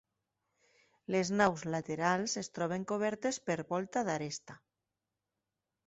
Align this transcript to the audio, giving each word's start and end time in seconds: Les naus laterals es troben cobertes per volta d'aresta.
Les 1.15 1.31
naus 1.41 1.67
laterals 1.75 2.35
es 2.43 2.51
troben 2.57 2.89
cobertes 2.95 3.41
per 3.51 3.61
volta 3.77 4.07
d'aresta. 4.11 4.61